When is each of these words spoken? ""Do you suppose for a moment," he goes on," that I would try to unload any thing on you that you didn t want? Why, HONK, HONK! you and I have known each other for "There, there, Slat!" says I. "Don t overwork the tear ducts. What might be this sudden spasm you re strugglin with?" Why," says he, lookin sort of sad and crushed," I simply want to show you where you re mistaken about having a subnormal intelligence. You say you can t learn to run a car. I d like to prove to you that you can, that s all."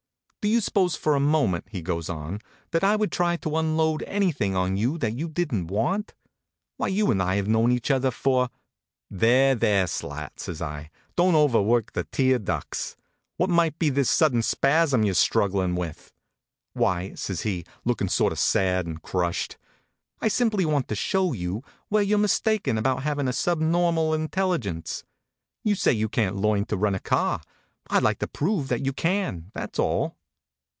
""Do 0.41 0.47
you 0.47 0.59
suppose 0.59 0.95
for 0.95 1.13
a 1.13 1.19
moment," 1.19 1.67
he 1.69 1.83
goes 1.83 2.09
on," 2.09 2.39
that 2.71 2.83
I 2.83 2.95
would 2.95 3.11
try 3.11 3.37
to 3.37 3.57
unload 3.57 4.01
any 4.07 4.31
thing 4.31 4.55
on 4.57 4.75
you 4.75 4.97
that 4.97 5.13
you 5.13 5.29
didn 5.29 5.67
t 5.67 5.71
want? 5.71 6.15
Why, 6.77 6.87
HONK, 6.87 6.89
HONK! 6.89 6.97
you 6.97 7.11
and 7.11 7.21
I 7.21 7.35
have 7.35 7.47
known 7.47 7.71
each 7.71 7.91
other 7.91 8.09
for 8.09 8.49
"There, 9.11 9.53
there, 9.53 9.85
Slat!" 9.85 10.39
says 10.39 10.59
I. 10.59 10.89
"Don 11.15 11.33
t 11.33 11.37
overwork 11.37 11.91
the 11.93 12.05
tear 12.05 12.39
ducts. 12.39 12.97
What 13.37 13.51
might 13.51 13.77
be 13.77 13.91
this 13.91 14.09
sudden 14.09 14.41
spasm 14.41 15.03
you 15.03 15.11
re 15.11 15.13
strugglin 15.13 15.77
with?" 15.77 16.11
Why," 16.73 17.13
says 17.13 17.41
he, 17.41 17.63
lookin 17.85 18.09
sort 18.09 18.33
of 18.33 18.39
sad 18.39 18.87
and 18.87 18.99
crushed," 18.99 19.59
I 20.23 20.27
simply 20.27 20.65
want 20.65 20.87
to 20.87 20.95
show 20.95 21.33
you 21.33 21.63
where 21.89 22.01
you 22.01 22.15
re 22.17 22.21
mistaken 22.23 22.79
about 22.79 23.03
having 23.03 23.27
a 23.27 23.31
subnormal 23.33 24.15
intelligence. 24.15 25.03
You 25.63 25.75
say 25.75 25.91
you 25.91 26.09
can 26.09 26.33
t 26.33 26.39
learn 26.39 26.65
to 26.65 26.77
run 26.77 26.95
a 26.95 26.99
car. 26.99 27.41
I 27.91 27.99
d 27.99 28.03
like 28.05 28.17
to 28.17 28.27
prove 28.27 28.69
to 28.69 28.73
you 28.73 28.79
that 28.79 28.85
you 28.87 28.93
can, 28.93 29.51
that 29.53 29.75
s 29.75 29.79
all." 29.79 30.15